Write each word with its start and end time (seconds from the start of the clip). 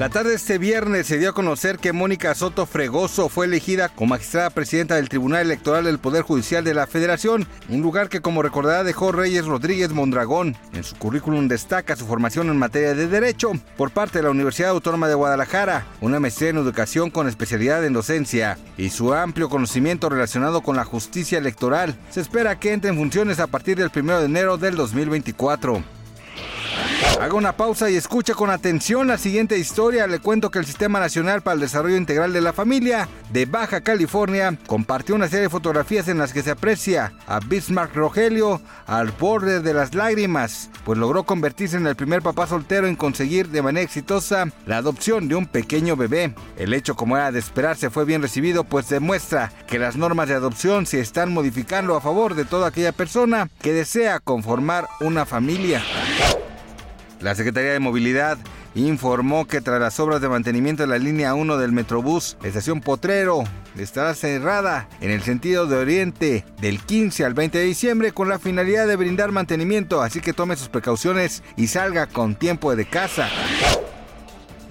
La 0.00 0.08
tarde 0.08 0.30
de 0.30 0.36
este 0.36 0.56
viernes 0.56 1.06
se 1.06 1.18
dio 1.18 1.28
a 1.28 1.34
conocer 1.34 1.76
que 1.76 1.92
Mónica 1.92 2.34
Soto 2.34 2.64
Fregoso 2.64 3.28
fue 3.28 3.44
elegida 3.44 3.90
como 3.90 4.12
magistrada 4.12 4.48
presidenta 4.48 4.94
del 4.94 5.10
Tribunal 5.10 5.42
Electoral 5.42 5.84
del 5.84 5.98
Poder 5.98 6.22
Judicial 6.22 6.64
de 6.64 6.72
la 6.72 6.86
Federación, 6.86 7.46
un 7.68 7.82
lugar 7.82 8.08
que 8.08 8.22
como 8.22 8.42
recordará 8.42 8.82
dejó 8.82 9.12
Reyes 9.12 9.44
Rodríguez 9.44 9.90
Mondragón. 9.90 10.56
En 10.72 10.84
su 10.84 10.96
currículum 10.96 11.48
destaca 11.48 11.96
su 11.96 12.06
formación 12.06 12.48
en 12.48 12.56
materia 12.56 12.94
de 12.94 13.08
Derecho 13.08 13.52
por 13.76 13.90
parte 13.90 14.20
de 14.20 14.22
la 14.22 14.30
Universidad 14.30 14.70
Autónoma 14.70 15.06
de 15.06 15.16
Guadalajara, 15.16 15.86
una 16.00 16.18
maestría 16.18 16.48
en 16.48 16.56
educación 16.56 17.10
con 17.10 17.28
especialidad 17.28 17.84
en 17.84 17.92
docencia 17.92 18.56
y 18.78 18.88
su 18.88 19.12
amplio 19.12 19.50
conocimiento 19.50 20.08
relacionado 20.08 20.62
con 20.62 20.76
la 20.76 20.84
justicia 20.86 21.36
electoral. 21.36 21.94
Se 22.08 22.22
espera 22.22 22.58
que 22.58 22.72
entre 22.72 22.88
en 22.88 22.96
funciones 22.96 23.38
a 23.38 23.48
partir 23.48 23.76
del 23.76 23.90
1 23.94 24.20
de 24.20 24.24
enero 24.24 24.56
del 24.56 24.76
2024. 24.76 25.99
Haga 27.20 27.34
una 27.34 27.52
pausa 27.52 27.90
y 27.90 27.96
escucha 27.96 28.32
con 28.32 28.48
atención 28.48 29.08
la 29.08 29.18
siguiente 29.18 29.58
historia. 29.58 30.06
Le 30.06 30.20
cuento 30.20 30.50
que 30.50 30.58
el 30.58 30.64
Sistema 30.64 31.00
Nacional 31.00 31.42
para 31.42 31.52
el 31.52 31.60
Desarrollo 31.60 31.98
Integral 31.98 32.32
de 32.32 32.40
la 32.40 32.54
Familia 32.54 33.10
de 33.30 33.44
Baja 33.44 33.82
California 33.82 34.56
compartió 34.66 35.16
una 35.16 35.28
serie 35.28 35.42
de 35.42 35.50
fotografías 35.50 36.08
en 36.08 36.16
las 36.16 36.32
que 36.32 36.42
se 36.42 36.52
aprecia 36.52 37.12
a 37.26 37.40
Bismarck 37.40 37.94
Rogelio 37.94 38.62
al 38.86 39.10
borde 39.10 39.60
de 39.60 39.74
las 39.74 39.94
lágrimas, 39.94 40.70
pues 40.86 40.98
logró 40.98 41.24
convertirse 41.24 41.76
en 41.76 41.86
el 41.86 41.94
primer 41.94 42.22
papá 42.22 42.46
soltero 42.46 42.86
en 42.86 42.96
conseguir 42.96 43.48
de 43.48 43.60
manera 43.60 43.84
exitosa 43.84 44.46
la 44.64 44.78
adopción 44.78 45.28
de 45.28 45.34
un 45.34 45.44
pequeño 45.44 45.96
bebé. 45.96 46.34
El 46.56 46.72
hecho, 46.72 46.96
como 46.96 47.18
era 47.18 47.32
de 47.32 47.38
esperarse, 47.38 47.90
fue 47.90 48.06
bien 48.06 48.22
recibido, 48.22 48.64
pues 48.64 48.88
demuestra 48.88 49.52
que 49.66 49.78
las 49.78 49.94
normas 49.94 50.26
de 50.26 50.36
adopción 50.36 50.86
se 50.86 51.00
están 51.00 51.34
modificando 51.34 51.94
a 51.96 52.00
favor 52.00 52.34
de 52.34 52.46
toda 52.46 52.68
aquella 52.68 52.92
persona 52.92 53.50
que 53.60 53.74
desea 53.74 54.20
conformar 54.20 54.88
una 55.00 55.26
familia. 55.26 55.82
La 57.20 57.34
Secretaría 57.34 57.72
de 57.72 57.80
Movilidad 57.80 58.38
informó 58.74 59.46
que 59.46 59.60
tras 59.60 59.80
las 59.80 60.00
obras 60.00 60.22
de 60.22 60.28
mantenimiento 60.28 60.82
de 60.82 60.88
la 60.88 60.98
línea 60.98 61.34
1 61.34 61.58
del 61.58 61.72
Metrobús, 61.72 62.38
la 62.40 62.48
estación 62.48 62.80
Potrero 62.80 63.44
estará 63.78 64.14
cerrada 64.14 64.88
en 65.00 65.10
el 65.10 65.22
sentido 65.22 65.66
de 65.66 65.76
oriente 65.76 66.44
del 66.60 66.80
15 66.80 67.24
al 67.24 67.34
20 67.34 67.58
de 67.58 67.64
diciembre 67.64 68.12
con 68.12 68.28
la 68.28 68.38
finalidad 68.38 68.86
de 68.86 68.96
brindar 68.96 69.32
mantenimiento, 69.32 70.00
así 70.00 70.20
que 70.20 70.32
tome 70.32 70.56
sus 70.56 70.68
precauciones 70.68 71.42
y 71.56 71.66
salga 71.66 72.06
con 72.06 72.36
tiempo 72.36 72.74
de 72.74 72.86
casa. 72.86 73.28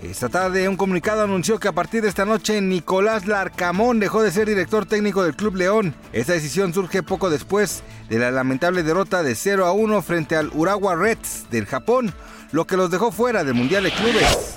Esta 0.02 0.30
tarde 0.30 0.70
un 0.70 0.78
comunicado 0.78 1.24
anunció 1.24 1.60
que 1.60 1.68
a 1.68 1.74
partir 1.74 2.02
de 2.02 2.08
esta 2.08 2.24
noche 2.24 2.62
Nicolás 2.62 3.28
Larcamón 3.28 4.00
dejó 4.00 4.22
de 4.22 4.32
ser 4.32 4.48
director 4.48 4.86
técnico 4.86 5.24
del 5.24 5.36
Club 5.36 5.58
León. 5.58 5.94
Esta 6.14 6.34
decisión 6.34 6.74
surge 6.74 7.04
poco 7.04 7.30
después 7.30 7.84
de 8.08 8.18
la 8.18 8.32
lamentable 8.32 8.84
derrota 8.84 9.24
de 9.24 9.36
0 9.36 9.66
a 9.66 9.74
1 9.74 10.02
frente 10.02 10.38
al 10.38 10.52
Urawa 10.54 10.96
Reds 10.96 11.50
del 11.52 11.66
Japón, 11.66 12.14
lo 12.54 12.66
que 12.66 12.78
los 12.78 12.92
dejó 12.92 13.12
fuera 13.12 13.44
del 13.44 13.56
Mundial 13.56 13.84
de 13.84 13.92
Clubes. 13.92 14.56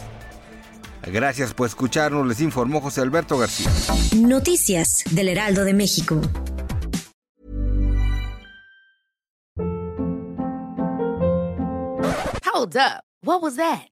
Gracias 1.06 1.52
por 1.52 1.66
escucharnos, 1.66 2.24
les 2.24 2.40
informó 2.40 2.80
José 2.80 3.00
Alberto 3.00 3.36
García. 3.36 3.68
Noticias 4.16 5.02
del 5.10 5.28
Heraldo 5.28 5.64
de 5.64 5.74
México. 5.74 6.20
Hold 12.54 12.76
up. 12.76 13.02
What 13.24 13.42
was 13.42 13.56
that? 13.56 13.91